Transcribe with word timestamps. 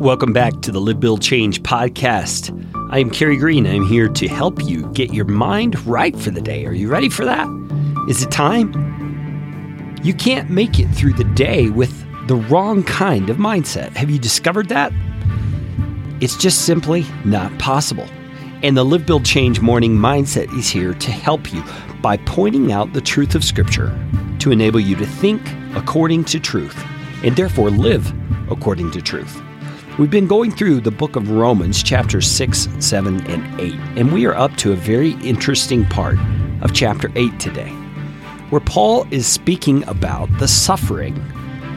Welcome 0.00 0.32
back 0.32 0.60
to 0.60 0.70
the 0.70 0.80
Live 0.80 1.00
Build 1.00 1.20
Change 1.20 1.60
podcast. 1.64 2.54
I 2.92 3.00
am 3.00 3.10
Carey 3.10 3.36
Green. 3.36 3.66
I'm 3.66 3.84
here 3.84 4.08
to 4.08 4.28
help 4.28 4.62
you 4.62 4.86
get 4.92 5.12
your 5.12 5.24
mind 5.24 5.84
right 5.84 6.16
for 6.16 6.30
the 6.30 6.40
day. 6.40 6.66
Are 6.66 6.72
you 6.72 6.88
ready 6.88 7.08
for 7.08 7.24
that? 7.24 7.48
Is 8.08 8.22
it 8.22 8.30
time? 8.30 8.72
You 10.04 10.14
can't 10.14 10.50
make 10.50 10.78
it 10.78 10.86
through 10.86 11.14
the 11.14 11.24
day 11.24 11.70
with 11.70 11.92
the 12.28 12.36
wrong 12.36 12.84
kind 12.84 13.28
of 13.28 13.38
mindset. 13.38 13.96
Have 13.96 14.08
you 14.08 14.20
discovered 14.20 14.68
that? 14.68 14.92
It's 16.20 16.36
just 16.36 16.64
simply 16.64 17.04
not 17.24 17.58
possible. 17.58 18.06
And 18.62 18.76
the 18.76 18.84
Live 18.84 19.04
Build 19.04 19.24
Change 19.24 19.60
morning 19.60 19.96
mindset 19.96 20.56
is 20.56 20.70
here 20.70 20.94
to 20.94 21.10
help 21.10 21.52
you 21.52 21.64
by 22.02 22.18
pointing 22.18 22.70
out 22.70 22.92
the 22.92 23.00
truth 23.00 23.34
of 23.34 23.42
Scripture 23.42 23.92
to 24.38 24.52
enable 24.52 24.78
you 24.78 24.94
to 24.94 25.06
think 25.06 25.42
according 25.74 26.24
to 26.26 26.38
truth 26.38 26.80
and 27.24 27.34
therefore 27.34 27.70
live 27.70 28.12
according 28.48 28.92
to 28.92 29.02
truth. 29.02 29.42
We've 29.98 30.08
been 30.08 30.28
going 30.28 30.52
through 30.52 30.82
the 30.82 30.92
book 30.92 31.16
of 31.16 31.28
Romans, 31.28 31.82
chapters 31.82 32.30
6, 32.30 32.68
7, 32.78 33.20
and 33.26 33.60
8, 33.60 33.74
and 33.96 34.12
we 34.12 34.26
are 34.26 34.34
up 34.34 34.56
to 34.58 34.70
a 34.70 34.76
very 34.76 35.14
interesting 35.24 35.84
part 35.86 36.16
of 36.62 36.72
chapter 36.72 37.10
8 37.16 37.40
today, 37.40 37.70
where 38.50 38.60
Paul 38.60 39.08
is 39.10 39.26
speaking 39.26 39.82
about 39.88 40.28
the 40.38 40.46
suffering 40.46 41.16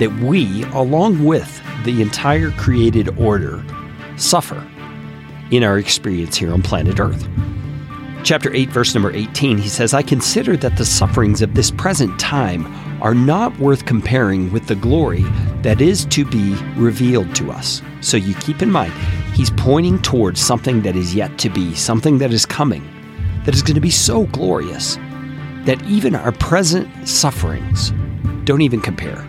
that 0.00 0.12
we, 0.20 0.64
along 0.72 1.24
with 1.24 1.62
the 1.84 2.02
entire 2.02 2.50
created 2.50 3.16
order, 3.20 3.64
suffer 4.16 4.66
in 5.52 5.62
our 5.62 5.78
experience 5.78 6.36
here 6.36 6.52
on 6.52 6.60
planet 6.60 6.98
Earth. 6.98 7.24
Chapter 8.24 8.52
8, 8.52 8.70
verse 8.70 8.94
number 8.94 9.12
18, 9.12 9.58
he 9.58 9.68
says, 9.68 9.94
I 9.94 10.02
consider 10.02 10.56
that 10.56 10.76
the 10.76 10.84
sufferings 10.84 11.40
of 11.40 11.54
this 11.54 11.70
present 11.70 12.18
time 12.18 12.66
are 13.00 13.14
not 13.14 13.56
worth 13.58 13.86
comparing 13.86 14.52
with 14.52 14.66
the 14.66 14.74
glory 14.74 15.22
that 15.62 15.80
is 15.80 16.04
to 16.06 16.24
be 16.24 16.54
revealed 16.74 17.32
to 17.36 17.52
us. 17.52 17.80
So 18.00 18.16
you 18.16 18.34
keep 18.34 18.60
in 18.60 18.72
mind, 18.72 18.92
he's 19.34 19.50
pointing 19.50 20.02
towards 20.02 20.40
something 20.40 20.82
that 20.82 20.96
is 20.96 21.14
yet 21.14 21.38
to 21.38 21.48
be, 21.48 21.74
something 21.76 22.18
that 22.18 22.32
is 22.32 22.44
coming, 22.44 22.82
that 23.44 23.54
is 23.54 23.62
going 23.62 23.76
to 23.76 23.80
be 23.80 23.90
so 23.90 24.26
glorious 24.26 24.96
that 25.64 25.80
even 25.84 26.16
our 26.16 26.32
present 26.32 26.88
sufferings 27.08 27.92
don't 28.44 28.62
even 28.62 28.80
compare. 28.80 29.24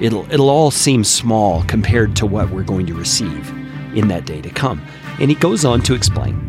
It'll, 0.00 0.30
it'll 0.32 0.50
all 0.50 0.72
seem 0.72 1.04
small 1.04 1.62
compared 1.64 2.16
to 2.16 2.26
what 2.26 2.50
we're 2.50 2.62
going 2.64 2.86
to 2.86 2.94
receive 2.94 3.48
in 3.94 4.08
that 4.08 4.26
day 4.26 4.40
to 4.40 4.50
come. 4.50 4.82
And 5.20 5.30
he 5.30 5.36
goes 5.36 5.64
on 5.64 5.82
to 5.82 5.94
explain. 5.94 6.48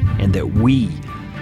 and 0.21 0.33
that 0.33 0.53
we 0.53 0.89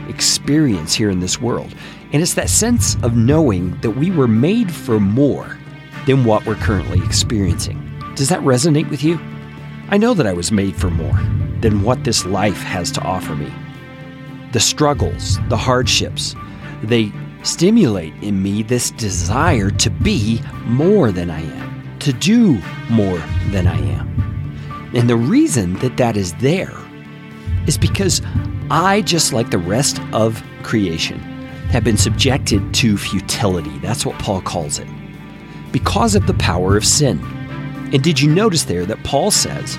experience 0.08 0.94
here 0.96 1.10
in 1.10 1.20
this 1.20 1.40
world. 1.40 1.74
And 2.12 2.22
it's 2.22 2.34
that 2.34 2.50
sense 2.50 2.96
of 3.04 3.16
knowing 3.16 3.80
that 3.82 3.92
we 3.92 4.10
were 4.10 4.28
made 4.28 4.74
for 4.74 5.00
more 5.00 5.58
than 6.08 6.24
what 6.24 6.46
we're 6.46 6.56
currently 6.56 7.04
experiencing. 7.06 7.86
Does 8.16 8.30
that 8.30 8.42
resonate 8.42 8.90
with 8.90 9.04
you? 9.04 9.20
I 9.90 9.98
know 9.98 10.14
that 10.14 10.28
I 10.28 10.34
was 10.34 10.52
made 10.52 10.76
for 10.76 10.90
more 10.90 11.20
than 11.62 11.84
what 11.84 12.04
this 12.04 12.26
life 12.26 12.62
has 12.64 12.92
to 12.92 13.02
offer 13.02 13.36
me. 13.36 13.52
The 14.54 14.60
struggles, 14.60 15.38
the 15.50 15.58
hardships, 15.58 16.36
they 16.82 17.12
stimulate 17.44 18.14
in 18.22 18.42
me 18.42 18.64
this 18.64 18.92
desire 18.92 19.70
to 19.72 19.90
be 19.90 20.42
more 20.66 21.12
than 21.12 21.30
I 21.30 21.42
am, 21.42 22.00
to 22.00 22.14
do 22.14 22.60
more 22.90 23.20
than 23.52 23.68
I 23.68 23.80
am. 23.80 24.90
And 24.96 25.10
the 25.10 25.16
reason 25.16 25.76
that 25.76 25.98
that 25.98 26.18
is 26.18 26.34
there 26.36 26.76
is 27.68 27.78
because 27.78 28.22
I, 28.72 29.02
just 29.02 29.34
like 29.34 29.50
the 29.50 29.58
rest 29.58 30.00
of 30.14 30.44
creation, 30.64 31.20
have 31.70 31.84
been 31.84 31.98
subjected 31.98 32.74
to 32.76 32.98
futility. 32.98 33.78
That's 33.80 34.06
what 34.06 34.18
Paul 34.20 34.42
calls 34.42 34.80
it. 34.80 34.88
Because 35.72 36.16
of 36.16 36.26
the 36.28 36.34
power 36.36 36.76
of 36.76 36.86
sin. 36.86 37.20
And 37.94 38.04
did 38.04 38.20
you 38.20 38.30
notice 38.30 38.64
there 38.64 38.86
that 38.86 39.04
Paul 39.04 39.32
says 39.32 39.78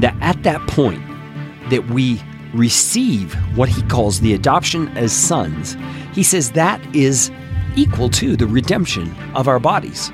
that 0.00 0.16
at 0.20 0.42
that 0.44 0.60
point 0.68 1.02
that 1.70 1.88
we 1.90 2.20
receive 2.54 3.34
what 3.56 3.68
he 3.68 3.82
calls 3.82 4.20
the 4.20 4.34
adoption 4.34 4.88
as 4.96 5.12
sons, 5.12 5.76
he 6.12 6.22
says 6.22 6.52
that 6.52 6.80
is 6.94 7.30
equal 7.76 8.08
to 8.10 8.36
the 8.36 8.46
redemption 8.46 9.14
of 9.34 9.48
our 9.48 9.58
bodies. 9.58 10.10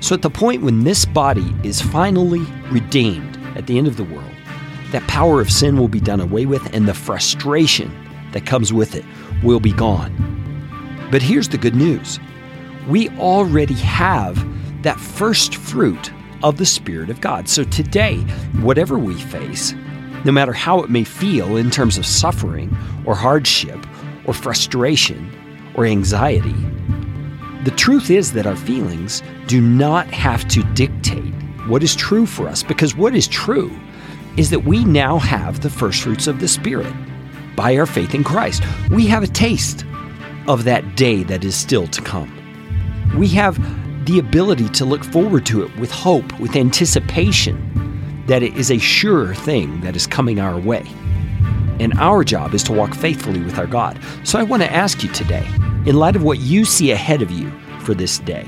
So 0.00 0.14
at 0.14 0.22
the 0.22 0.30
point 0.30 0.62
when 0.62 0.84
this 0.84 1.04
body 1.04 1.54
is 1.62 1.80
finally 1.80 2.44
redeemed 2.70 3.36
at 3.56 3.66
the 3.66 3.78
end 3.78 3.86
of 3.86 3.96
the 3.96 4.04
world, 4.04 4.33
that 4.94 5.06
power 5.08 5.40
of 5.40 5.50
sin 5.50 5.76
will 5.76 5.88
be 5.88 5.98
done 5.98 6.20
away 6.20 6.46
with 6.46 6.72
and 6.72 6.86
the 6.86 6.94
frustration 6.94 7.92
that 8.30 8.46
comes 8.46 8.72
with 8.72 8.94
it 8.94 9.04
will 9.42 9.58
be 9.58 9.72
gone. 9.72 11.08
But 11.10 11.20
here's 11.20 11.48
the 11.48 11.58
good 11.58 11.74
news 11.74 12.20
we 12.86 13.08
already 13.18 13.74
have 13.74 14.36
that 14.84 15.00
first 15.00 15.56
fruit 15.56 16.12
of 16.44 16.58
the 16.58 16.66
Spirit 16.66 17.10
of 17.10 17.20
God. 17.20 17.48
So 17.48 17.64
today, 17.64 18.18
whatever 18.60 18.96
we 18.96 19.14
face, 19.14 19.74
no 20.24 20.30
matter 20.30 20.52
how 20.52 20.80
it 20.80 20.90
may 20.90 21.02
feel 21.02 21.56
in 21.56 21.72
terms 21.72 21.98
of 21.98 22.06
suffering 22.06 22.70
or 23.04 23.16
hardship 23.16 23.84
or 24.26 24.32
frustration 24.32 25.28
or 25.74 25.86
anxiety, 25.86 26.54
the 27.64 27.74
truth 27.76 28.10
is 28.10 28.32
that 28.34 28.46
our 28.46 28.56
feelings 28.56 29.24
do 29.48 29.60
not 29.60 30.06
have 30.08 30.46
to 30.48 30.62
dictate 30.74 31.34
what 31.66 31.82
is 31.82 31.96
true 31.96 32.26
for 32.26 32.46
us 32.46 32.62
because 32.62 32.94
what 32.94 33.16
is 33.16 33.26
true 33.26 33.76
is 34.36 34.50
that 34.50 34.64
we 34.64 34.84
now 34.84 35.18
have 35.18 35.60
the 35.60 35.70
first 35.70 36.02
fruits 36.02 36.26
of 36.26 36.40
the 36.40 36.48
Spirit 36.48 36.92
by 37.56 37.76
our 37.76 37.86
faith 37.86 38.14
in 38.14 38.24
Christ. 38.24 38.62
We 38.90 39.06
have 39.06 39.22
a 39.22 39.28
taste 39.28 39.84
of 40.48 40.64
that 40.64 40.96
day 40.96 41.22
that 41.24 41.44
is 41.44 41.54
still 41.54 41.86
to 41.88 42.02
come. 42.02 42.30
We 43.16 43.28
have 43.28 43.56
the 44.06 44.18
ability 44.18 44.68
to 44.70 44.84
look 44.84 45.04
forward 45.04 45.46
to 45.46 45.62
it 45.62 45.76
with 45.78 45.90
hope, 45.90 46.38
with 46.40 46.56
anticipation 46.56 47.70
that 48.26 48.42
it 48.42 48.54
is 48.56 48.70
a 48.70 48.78
sure 48.78 49.34
thing 49.34 49.80
that 49.82 49.96
is 49.96 50.06
coming 50.06 50.40
our 50.40 50.58
way. 50.58 50.84
And 51.80 51.92
our 51.94 52.24
job 52.24 52.54
is 52.54 52.62
to 52.64 52.72
walk 52.72 52.94
faithfully 52.94 53.40
with 53.40 53.58
our 53.58 53.66
God. 53.66 53.98
So 54.24 54.38
I 54.38 54.42
want 54.42 54.62
to 54.62 54.72
ask 54.72 55.02
you 55.02 55.08
today, 55.10 55.46
in 55.86 55.96
light 55.96 56.16
of 56.16 56.22
what 56.22 56.38
you 56.38 56.64
see 56.64 56.90
ahead 56.90 57.22
of 57.22 57.30
you 57.30 57.50
for 57.80 57.94
this 57.94 58.18
day, 58.20 58.46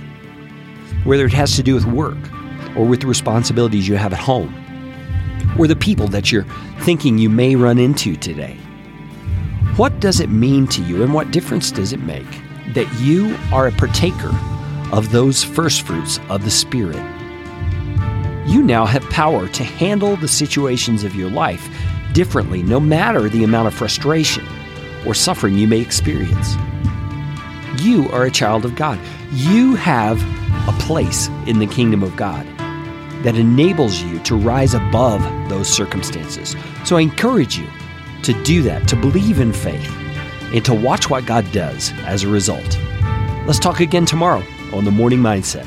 whether 1.04 1.26
it 1.26 1.32
has 1.32 1.56
to 1.56 1.62
do 1.62 1.74
with 1.74 1.86
work 1.86 2.18
or 2.76 2.84
with 2.84 3.00
the 3.00 3.06
responsibilities 3.06 3.86
you 3.88 3.96
have 3.96 4.12
at 4.12 4.18
home, 4.18 4.54
or 5.58 5.66
the 5.66 5.76
people 5.76 6.08
that 6.08 6.30
you're 6.30 6.46
thinking 6.80 7.18
you 7.18 7.30
may 7.30 7.56
run 7.56 7.78
into 7.78 8.16
today, 8.16 8.56
what 9.76 10.00
does 10.00 10.20
it 10.20 10.30
mean 10.30 10.66
to 10.68 10.82
you 10.82 11.02
and 11.02 11.12
what 11.12 11.30
difference 11.30 11.70
does 11.70 11.92
it 11.92 12.00
make 12.00 12.26
that 12.74 12.92
you 12.98 13.36
are 13.52 13.66
a 13.66 13.72
partaker 13.72 14.34
of 14.92 15.12
those 15.12 15.44
first 15.44 15.82
fruits 15.82 16.18
of 16.28 16.44
the 16.44 16.50
Spirit? 16.50 16.96
You 18.46 18.62
now 18.62 18.86
have 18.86 19.02
power 19.10 19.48
to 19.48 19.64
handle 19.64 20.16
the 20.16 20.28
situations 20.28 21.04
of 21.04 21.14
your 21.14 21.30
life 21.30 21.68
differently, 22.12 22.62
no 22.62 22.80
matter 22.80 23.28
the 23.28 23.44
amount 23.44 23.68
of 23.68 23.74
frustration 23.74 24.46
or 25.06 25.14
suffering 25.14 25.58
you 25.58 25.66
may 25.66 25.80
experience. 25.80 26.56
You 27.82 28.08
are 28.10 28.24
a 28.24 28.30
child 28.30 28.64
of 28.64 28.76
God. 28.76 28.98
You 29.32 29.74
have 29.74 30.22
a 30.68 30.78
place 30.80 31.28
in 31.46 31.58
the 31.58 31.66
kingdom 31.66 32.02
of 32.02 32.16
God 32.16 32.46
that 33.26 33.36
enables 33.36 34.00
you 34.02 34.20
to 34.20 34.36
rise 34.36 34.72
above 34.72 35.20
those 35.48 35.68
circumstances. 35.68 36.54
So 36.84 36.96
I 36.96 37.00
encourage 37.00 37.58
you 37.58 37.66
to 38.22 38.32
do 38.44 38.62
that, 38.62 38.86
to 38.86 38.94
believe 38.94 39.40
in 39.40 39.52
faith, 39.52 39.92
and 40.54 40.64
to 40.64 40.72
watch 40.72 41.10
what 41.10 41.26
God 41.26 41.44
does 41.50 41.90
as 42.04 42.22
a 42.22 42.28
result. 42.28 42.78
Let's 43.44 43.58
talk 43.58 43.80
again 43.80 44.06
tomorrow 44.06 44.44
on 44.72 44.84
the 44.84 44.92
Morning 44.92 45.18
Mindset. 45.18 45.66